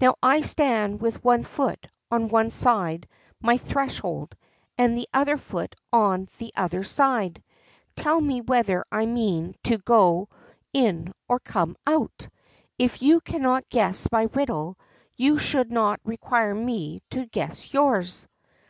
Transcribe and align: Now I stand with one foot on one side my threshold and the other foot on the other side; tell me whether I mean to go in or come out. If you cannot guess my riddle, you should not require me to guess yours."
Now 0.00 0.14
I 0.22 0.40
stand 0.40 1.02
with 1.02 1.22
one 1.22 1.44
foot 1.44 1.88
on 2.10 2.30
one 2.30 2.50
side 2.50 3.06
my 3.38 3.58
threshold 3.58 4.34
and 4.78 4.96
the 4.96 5.06
other 5.12 5.36
foot 5.36 5.76
on 5.92 6.26
the 6.38 6.54
other 6.56 6.82
side; 6.82 7.42
tell 7.94 8.18
me 8.18 8.40
whether 8.40 8.86
I 8.90 9.04
mean 9.04 9.54
to 9.64 9.76
go 9.76 10.30
in 10.72 11.12
or 11.28 11.38
come 11.38 11.76
out. 11.86 12.30
If 12.78 13.02
you 13.02 13.20
cannot 13.20 13.68
guess 13.68 14.08
my 14.10 14.30
riddle, 14.32 14.78
you 15.16 15.36
should 15.38 15.70
not 15.70 16.00
require 16.02 16.54
me 16.54 17.02
to 17.10 17.26
guess 17.26 17.74
yours." 17.74 18.26